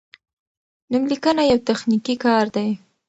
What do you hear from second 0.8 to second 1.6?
نوملیکنه یو